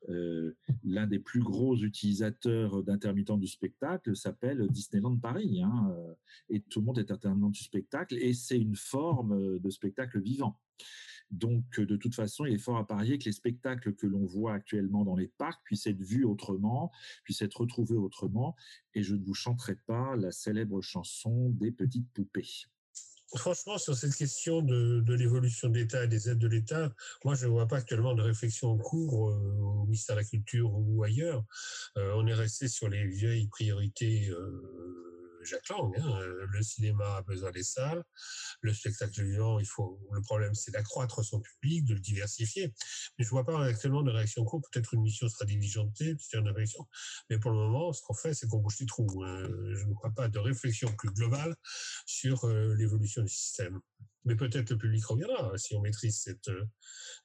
[0.10, 5.62] Euh, l'un des plus gros utilisateurs d'intermittents du spectacle s'appelle Disneyland Paris.
[5.62, 6.14] Hein, euh,
[6.50, 10.60] et tout le monde est intermittent du spectacle et c'est une forme de spectacle vivant.
[11.32, 14.54] Donc, de toute façon, il est fort à parier que les spectacles que l'on voit
[14.54, 16.92] actuellement dans les parcs puissent être vus autrement,
[17.24, 18.56] puissent être retrouvés autrement.
[18.94, 22.68] Et je ne vous chanterai pas la célèbre chanson des petites poupées.
[23.36, 26.92] Franchement, sur cette question de, l'évolution de l'État et des aides de l'État,
[27.26, 30.28] moi, je ne vois pas actuellement de réflexion en cours euh, au ministère de la
[30.28, 31.44] Culture ou ailleurs.
[31.98, 35.13] Euh, on est resté sur les vieilles priorités euh,
[35.46, 35.94] Jacques Lang.
[35.98, 36.20] Hein.
[36.52, 38.04] Le cinéma a besoin des salles,
[38.62, 40.00] le spectacle vivant, il faut.
[40.12, 42.74] Le problème, c'est d'accroître son public, de le diversifier.
[43.18, 44.66] Mais je vois pas actuellement de réaction courte.
[44.72, 46.88] Peut-être une mission sera diligentée, une.
[47.30, 49.24] Mais pour le moment, ce qu'on fait, c'est qu'on bouge les trous.
[49.24, 51.56] Euh, je ne crois pas de réflexion plus globale
[52.06, 53.80] sur euh, l'évolution du système.
[54.26, 55.58] Mais peut-être le public reviendra.
[55.58, 56.66] Si on maîtrise cette, euh,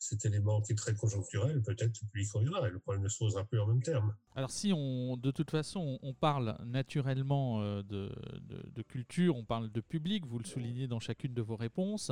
[0.01, 3.19] cet élément qui est très conjoncturel, peut-être le public reviendra et le problème ne se
[3.19, 4.15] posera plus en même terme.
[4.35, 8.11] Alors si on, de toute façon, on parle naturellement euh, de,
[8.43, 12.11] de, culture, on parle de public, vous le soulignez dans chacune de vos réponses,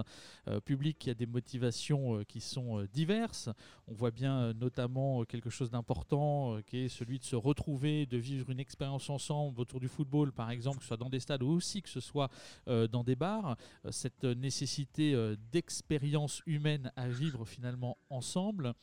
[0.49, 3.49] euh, public qui a des motivations qui sont diverses.
[3.89, 8.51] On voit bien notamment quelque chose d'important qui est celui de se retrouver, de vivre
[8.51, 11.49] une expérience ensemble autour du football, par exemple, que ce soit dans des stades ou
[11.49, 12.31] aussi que ce soit
[12.67, 13.57] dans des bars.
[13.91, 18.75] cette nécessité euh, d'expériences humaines à vivre finalement ensemble.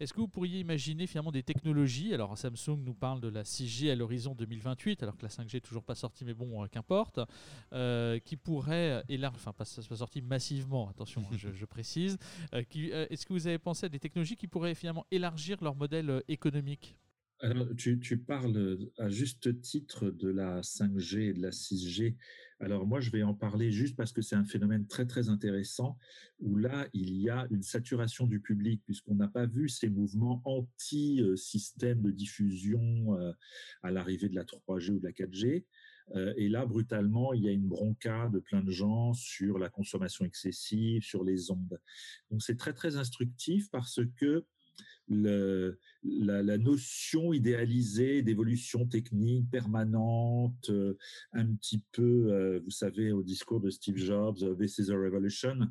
[0.00, 2.14] Est-ce que vous pourriez imaginer finalement des technologies?
[2.14, 5.60] Alors Samsung nous parle de la 6G à l'horizon 2028, alors que la 5G est
[5.60, 7.20] toujours pas sortie, mais bon, euh, qu'importe,
[7.72, 12.18] euh, qui pourrait élargir, enfin pas, pas sorti massivement, attention, je, précise.
[12.52, 16.96] Est-ce que vous avez pensé à des technologies qui pourraient finalement élargir leur modèle économique?
[17.76, 22.16] Tu, parles à juste titre de la 5G et de la 6G.
[22.60, 25.96] Alors moi, je vais en parler juste parce que c'est un phénomène très très intéressant
[26.40, 30.42] où là, il y a une saturation du public puisqu'on n'a pas vu ces mouvements
[30.44, 33.32] anti-système de diffusion euh,
[33.82, 35.64] à l'arrivée de la 3G ou de la 4G.
[36.16, 39.68] Euh, et là, brutalement, il y a une bronca de plein de gens sur la
[39.68, 41.78] consommation excessive, sur les ondes.
[42.30, 44.44] Donc c'est très très instructif parce que
[45.08, 50.96] la, notion idéalisée d'évolution technique permanente, euh,
[51.32, 54.96] un petit peu, euh, vous savez, au discours de Steve Jobs, euh, This is a
[54.96, 55.68] revolution,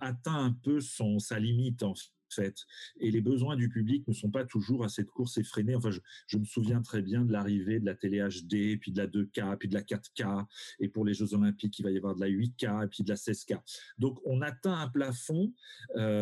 [0.00, 1.82] atteint un peu son, sa limite
[2.30, 2.64] fait.
[3.00, 5.74] Et les besoins du public ne sont pas toujours à cette course effrénée.
[5.74, 9.06] Enfin, je, me souviens très bien de l'arrivée de la télé HD, puis de la
[9.06, 10.46] 2K, puis de la 4K.
[10.80, 13.08] Et pour les Jeux Olympiques, il va y avoir de la 8K, et puis de
[13.08, 13.60] la 16K.
[13.98, 15.52] Donc, on atteint un plafond,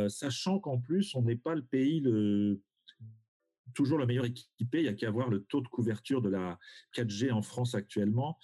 [0.09, 2.61] sachant qu'en plus, on n'est pas le pays le
[3.75, 4.79] toujours le meilleur équipé.
[4.79, 6.59] Il y a qu'à voir le taux de couverture de la
[6.95, 8.39] 4G en France actuellement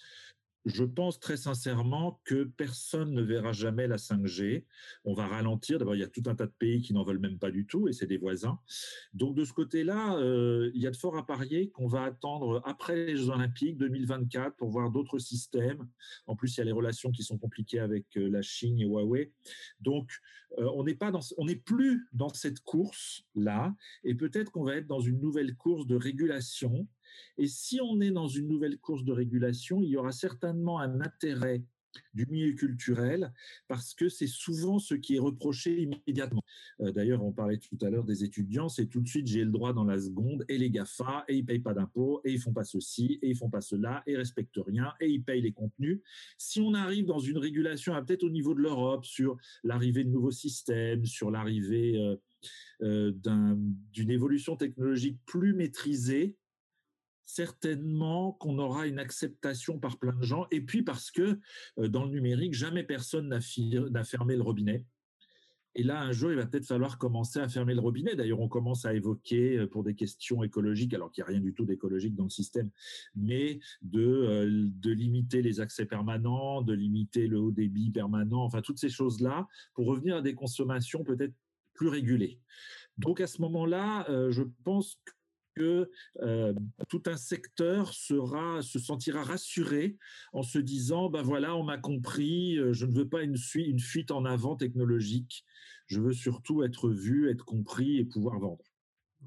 [0.66, 4.64] je pense très sincèrement que personne ne verra jamais la 5G.
[5.04, 5.78] On va ralentir.
[5.78, 7.66] D'abord, il y a tout un tas de pays qui n'en veulent même pas du
[7.66, 8.58] tout, et c'est des voisins.
[9.14, 12.62] Donc, de ce côté-là, euh, il y a de fort à parier qu'on va attendre
[12.64, 15.88] après les Jeux Olympiques 2024 pour voir d'autres systèmes.
[16.26, 18.84] En plus, il y a les relations qui sont compliquées avec euh, la Chine et
[18.84, 19.32] Huawei.
[19.80, 20.10] Donc,
[20.58, 24.64] euh, on n'est pas dans, on n'est plus dans cette course là, et peut-être qu'on
[24.64, 26.86] va être dans une nouvelle course de régulation
[27.38, 31.00] et si on est dans une nouvelle course de régulation, il y aura certainement un
[31.00, 31.62] intérêt
[32.14, 33.32] du milieu culturel
[33.68, 36.44] parce que c'est souvent ce qui est reproché immédiatement.
[36.80, 39.50] Euh, d'ailleurs, on parlait tout à l'heure des étudiants, c'est tout de suite j'ai le
[39.50, 42.52] droit dans la seconde et les GAFA et ils payent pas d'impôts et ils font
[42.52, 45.52] pas ceci et ils font pas cela et ils respectent rien et ils payent les
[45.52, 46.00] contenus.
[46.38, 50.30] Si on arrive dans une régulation, peut-être au niveau de l'Europe sur l'arrivée de nouveaux
[50.30, 52.16] systèmes, sur l'arrivée euh,
[52.82, 53.12] euh,
[53.92, 56.36] d'une évolution technologique plus maîtrisée,
[57.34, 60.46] certainement qu'on aura une acceptation par plein de gens.
[60.50, 61.38] Et puis parce que
[61.78, 64.84] euh, dans le numérique, jamais personne n'a fermé le robinet.
[65.76, 68.16] Et là, un jour, il va peut-être falloir commencer à fermer le robinet.
[68.16, 71.40] D'ailleurs, on commence à évoquer euh, pour des questions écologiques, alors qu'il n'y a rien
[71.40, 72.70] du tout d'écologique dans le système,
[73.14, 78.62] mais de, euh, de limiter les accès permanents, de limiter le haut débit permanent, enfin
[78.62, 81.34] toutes ces choses-là, pour revenir à des consommations peut-être
[81.74, 82.40] plus régulées.
[82.98, 85.00] Donc à ce moment-là, je pense
[85.54, 85.90] que
[86.22, 86.54] euh,
[86.88, 89.96] tout un secteur sera, se sentira rassuré
[90.32, 93.80] en se disant, ben voilà, on m'a compris, euh, je ne veux pas une, une
[93.80, 95.44] fuite en avant technologique,
[95.86, 98.64] je veux surtout être vu, être compris et pouvoir vendre.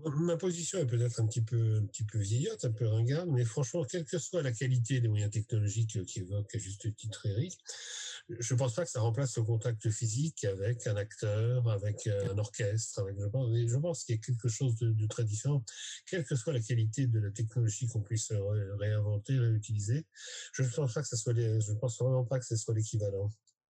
[0.05, 3.45] Ma position est peut-être un petit peu, un petit peu vieillotte, un peu ringarde, mais
[3.45, 7.59] franchement, quelle que soit la qualité des moyens technologiques qu'évoque à juste titre Eric,
[8.29, 12.37] je ne pense pas que ça remplace le contact physique avec un acteur, avec un
[12.37, 13.05] orchestre.
[13.17, 15.63] Je pense, qu'il y a quelque chose de, très différent,
[16.09, 18.31] quelle que soit la qualité de la technologie qu'on puisse
[18.79, 20.05] réinventer, réutiliser.
[20.53, 23.29] Je ne pense pas que ça soit, je pense vraiment pas que ce soit l'équivalent.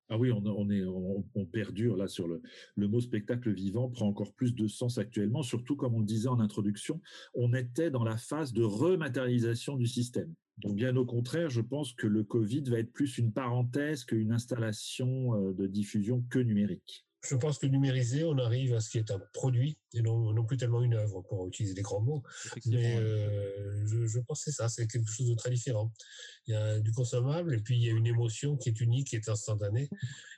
[0.10, 2.42] Ah oui, on, perdure là sur le,
[2.76, 6.28] le mot spectacle vivant prend encore plus de sens actuellement, surtout comme on le disait
[6.28, 7.02] en introduction,
[7.34, 10.34] on était dans la phase de rematérialisation du système.
[10.58, 14.32] Donc bien au contraire, je pense que le Covid va être plus une parenthèse qu'une
[14.32, 17.06] installation euh, de diffusion que numérique.
[17.22, 20.46] Je pense que numériser, on arrive à ce qui est un produit et non, non
[20.46, 22.22] plus tellement une œuvre, pour utiliser des grands mots.
[22.66, 25.94] Mais euh, je, je, pense que c'est ça, c'est quelque chose de très différent.
[26.48, 29.08] Il y a du consommable et puis il y a une émotion qui est unique,
[29.08, 29.90] qui est instantanée,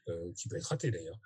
[0.10, 1.20] euh, qui peut être ratée d'ailleurs.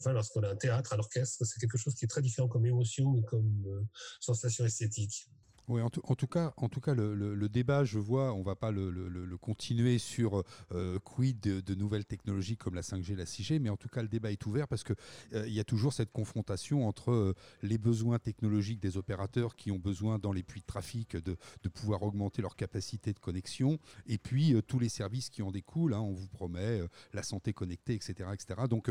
[0.00, 2.66] Enfin, lorsqu'on a un théâtre, un orchestre, c'est quelque chose qui est très différent comme
[2.66, 3.88] émotion et comme
[4.20, 5.30] sensation esthétique.
[5.68, 8.70] Oui, en, tout cas, en tout cas le, débat, je vois, on ne va pas
[8.70, 13.76] le, continuer sur euh, quid de, nouvelles technologies comme la 5G, la 6G, mais en
[13.76, 14.96] tout cas, le débat est ouvert parce qu'il
[15.34, 19.78] euh, y a toujours cette confrontation entre euh, les besoins technologiques des opérateurs qui ont
[19.78, 21.36] besoin, dans les puits de trafic, de,
[21.68, 25.92] pouvoir augmenter leur capacité de connexion, et puis tous les services qui en découlent.
[25.92, 26.80] Hein, on vous promet
[27.12, 28.30] la santé connectée, etc.
[28.32, 28.62] etc.
[28.68, 28.90] Donc,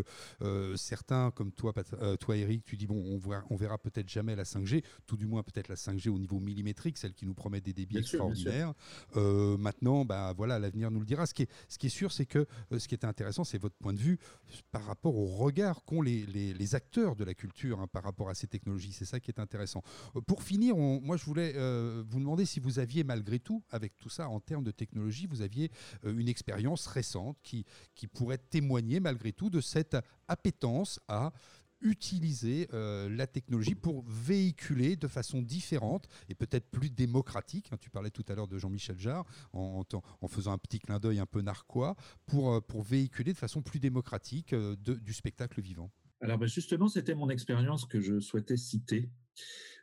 [0.75, 1.73] certains, comme toi,
[2.19, 5.25] toi, Eric, tu dis, bon, on, voit, on verra peut-être jamais la 5G, tout du
[5.25, 8.73] moins peut-être la 5G au niveau millimètre celle qui nous promet des débits extraordinaires.
[9.15, 11.25] Euh, maintenant, bah, voilà, l'avenir nous le dira.
[11.25, 13.57] Ce qui est, ce qui est sûr, c'est que euh, ce qui est intéressant, c'est
[13.57, 14.19] votre point de vue
[14.71, 18.35] par rapport au regard qu'ont les, les, acteurs de la culture hein, par rapport à
[18.35, 18.91] ces technologies.
[18.91, 19.81] C'est ça qui est intéressant.
[20.15, 21.53] Euh, pour finir, moi, je voulais
[22.09, 25.41] vous demander si vous aviez, malgré tout, avec tout ça, en termes de technologie, vous
[25.41, 25.71] aviez
[26.03, 31.31] une expérience récente qui, qui pourrait témoigner, malgré tout, de cette appétence à
[31.81, 37.69] utiliser euh, la technologie pour véhiculer de façon différente et peut-être plus démocratique.
[37.71, 39.83] Hein, tu parlais tout à l'heure de Jean-Michel Jarre en,
[40.27, 44.53] faisant un petit clin d'œil un peu narquois pour, euh, véhiculer de façon plus démocratique
[44.53, 45.91] euh, du spectacle vivant.
[46.21, 49.09] Alors ben, justement, c'était mon expérience que je souhaitais citer.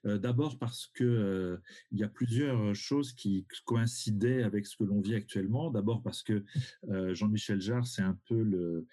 [0.04, 1.58] D'abord parce que
[1.90, 5.70] il y a plusieurs choses qui coïncidaient avec ce que l'on vit actuellement.
[5.70, 6.44] D'abord parce que
[6.88, 8.86] Jean-Michel Jarre, c'est un peu le,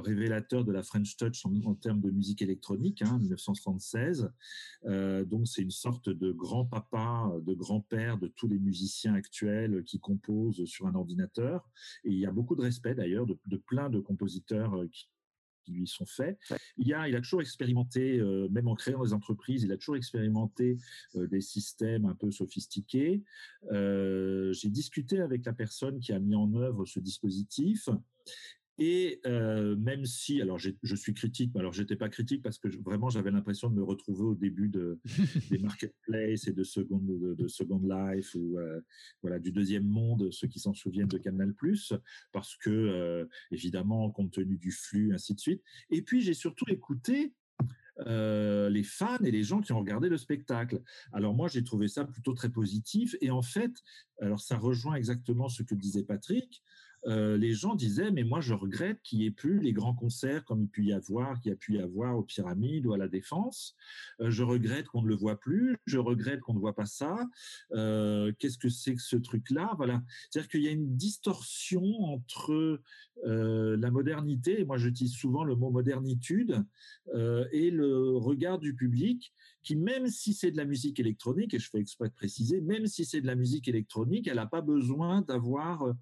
[0.00, 4.30] révélateur de la French Touch en, termes de musique électronique, hein, 1976.
[4.84, 10.64] donc c'est une sorte de grand-papa, de grand-père de tous les musiciens actuels qui composent
[10.66, 11.68] sur un ordinateur.
[12.04, 15.08] Et il y a beaucoup de respect d'ailleurs de, de plein de compositeurs qui,
[15.72, 16.38] lui sont faits.
[16.76, 19.96] Il, a, il a toujours expérimenté, euh, même en créant des entreprises, il a toujours
[19.96, 20.78] expérimenté
[21.16, 23.22] euh, des systèmes un peu sophistiqués.
[23.72, 27.88] Euh, j'ai discuté avec la personne qui a mis en œuvre ce dispositif
[28.78, 32.68] et euh, même si, alors je suis critique, mais alors j'étais pas critique parce que
[32.68, 35.00] vraiment j'avais l'impression de me retrouver au début de,
[35.50, 38.80] des marketplaces et de Second, de, Second Life ou euh,
[39.20, 41.54] voilà du deuxième monde, ceux qui s'en souviennent de Canal+,
[42.32, 45.62] parce que euh, évidemment compte tenu du flux, ainsi de suite.
[45.90, 47.34] Et puis j'ai surtout écouté
[48.06, 50.80] les fans et les gens qui ont regardé le spectacle.
[51.12, 53.16] Alors moi, j'ai trouvé ça plutôt très positif.
[53.20, 53.72] Et en fait,
[54.20, 56.62] alors ça rejoint exactement ce que disait Patrick.
[57.06, 60.44] Euh, les gens disaient mais moi je regrette qu'il n'y ait plus les grands concerts
[60.44, 62.98] comme il peut y avoir, qu'il y a pu y avoir aux Pyramides ou à
[62.98, 63.76] la Défense.
[64.20, 65.76] Euh, je regrette qu'on ne le voit plus.
[65.86, 67.18] Je regrette qu'on ne voit pas ça.
[67.72, 69.74] Euh, qu'est-ce que c'est que ce truc-là?
[69.76, 72.80] Voilà, c'est-à-dire qu'il y a une distorsion entre
[73.24, 76.64] la modernité, et moi j'utilise souvent le mot modernitude,
[77.52, 79.32] et le regard du public
[79.76, 83.04] même si c'est de la musique électronique, et je fais exprès de préciser, même si
[83.04, 85.94] c'est de la musique électronique, elle n'a pas besoin d'avoir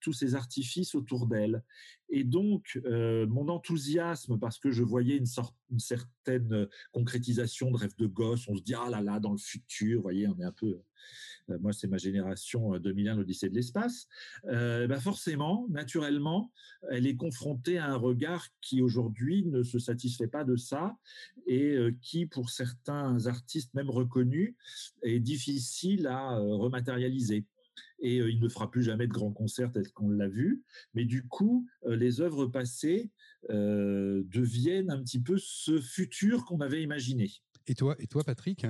[0.00, 1.62] tous ces artifices autour d'elle.
[2.08, 8.06] Et donc, euh, mon enthousiasme, parce que je voyais une, certaine concrétisation de rêve de
[8.06, 10.52] gosse, on se dit, ah là là, dans le futur, vous voyez, on est un
[10.52, 10.80] peu...
[11.50, 14.08] Euh, moi, c'est ma génération 2001, euh, l'Odyssée de l'espace.
[14.44, 16.52] bah forcément, naturellement,
[16.90, 20.96] elle est confrontée à un regard qui aujourd'hui ne se satisfait pas de ça
[21.46, 24.54] et qui, pour certains artistes même reconnus,
[25.02, 27.44] est difficile à rematérialiser
[28.02, 30.62] et il ne fera plus jamais de grands concerts tel qu'on l'a vu.
[30.94, 33.10] Mais du coup, les œuvres passées
[33.48, 37.30] deviennent un petit peu ce futur qu'on avait imaginé.
[37.66, 38.66] Et toi, et toi Patrick?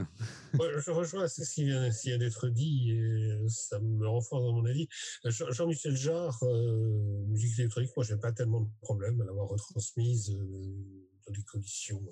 [0.54, 4.88] Je rejoins ce qui vient, d'être dit et ça me renforce dans mon avis.
[5.24, 6.38] Jean-Michel Jarre,
[7.28, 12.02] musique électronique, moi, je n'ai pas tellement de problème à l'avoir retransmise dans des conditions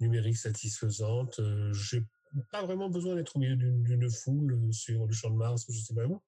[0.00, 1.40] numériques satisfaisantes.
[1.72, 2.02] j'ai
[2.50, 5.94] pas vraiment besoin d'être au milieu d'une foule sur le champ de Mars, je sais
[5.94, 6.20] pas où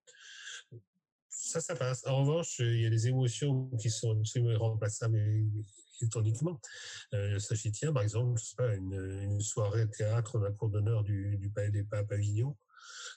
[1.28, 2.06] ça, ça passe.
[2.06, 5.18] En revanche, il y a des émotions qui sont absolument irremplaçables
[6.00, 6.60] électroniquement.
[7.14, 11.70] Euh, j'y tiens, par exemple, pas, une, soirée théâtre dans la cour d'honneur du, Palais
[11.70, 12.56] des Papes Avignon.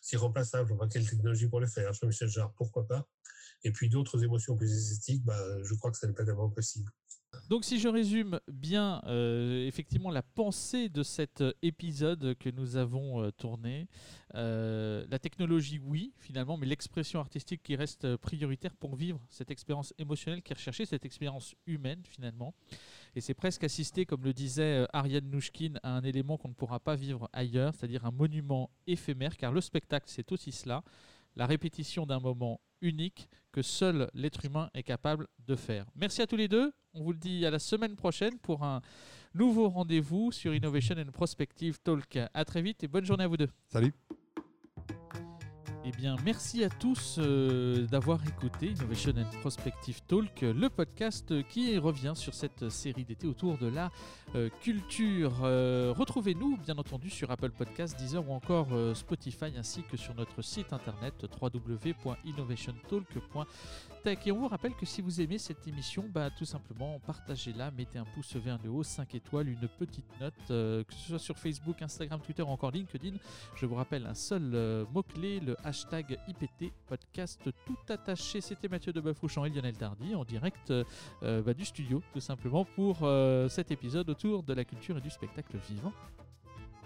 [0.02, 0.76] C'est irremplaçable.
[0.80, 1.94] On quelle technologie pour le faire.
[1.94, 3.08] Jean-Michel Jarre, pourquoi pas.
[3.64, 6.90] Et puis d'autres émotions plus esthétiques, bah, je crois que ça n'est pas tellement possible.
[7.50, 13.24] Donc si je résume bien euh, effectivement la pensée de cet épisode que nous avons
[13.24, 13.88] euh, tourné,
[14.36, 19.96] euh, la technologie oui finalement, mais l'expression artistique qui reste prioritaire pour vivre cette expérience
[19.98, 22.54] émotionnelle qui est recherchée, cette expérience humaine finalement.
[23.16, 26.80] Et c'est presque assister, comme le disait Ariane Nouchkine, à un élément qu'on ne pourra
[26.80, 30.84] pas vivre ailleurs, c'est-à-dire un monument éphémère, car le spectacle c'est aussi cela,
[31.36, 35.86] la répétition d'un moment unique que seul l'être humain est capable de faire.
[35.96, 36.72] Merci à tous les deux.
[36.94, 38.82] On vous le dit à la semaine prochaine pour un
[39.36, 42.18] nouveau rendez-vous sur Innovation and Prospective Talk.
[42.34, 43.50] À très vite et bonne journée à vous deux.
[43.68, 43.94] Salut.
[45.86, 51.78] Eh bien, merci à tous euh, d'avoir écouté Innovation and Prospective Talk, le podcast qui
[51.78, 53.90] revient sur cette série d'été autour de la
[54.36, 55.40] euh, culture.
[55.44, 60.42] Euh, retrouvez-nous, bien entendu, sur Apple Podcasts, Deezer ou encore Spotify, ainsi que sur notre
[60.42, 63.46] site internet www.innovationtalk.com
[64.12, 68.00] et on vous rappelle que si vous aimez cette émission, bah, tout simplement partagez-la, mettez
[68.00, 71.38] un pouce vers le haut, 5 étoiles, une petite note, euh, que ce soit sur
[71.38, 73.18] Facebook, Instagram, Twitter ou encore LinkedIn.
[73.56, 78.42] Je vous rappelle un seul euh, mot-clé, le hashtag IPT podcast tout attaché.
[78.42, 80.84] C'était Mathieu de Bafouchon et Lionel Tardy en direct euh,
[81.22, 83.08] bah, du studio, tout simplement, pour
[83.50, 85.94] cet épisode autour de la culture et du spectacle vivant.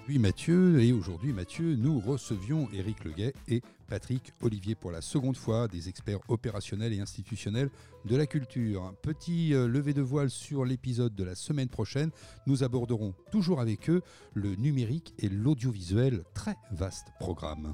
[0.10, 5.38] Oui Mathieu, et aujourd'hui Mathieu, nous recevions Éric Leguet et Patrick Olivier pour la seconde
[5.38, 7.70] fois, des experts opérationnels et institutionnels
[8.04, 8.94] de la culture.
[9.02, 12.12] Petit euh, lever de voile sur l'épisode de la semaine prochaine,
[12.48, 14.02] nous aborderons toujours avec eux
[14.34, 17.74] le numérique et l'audiovisuel, très vaste programme.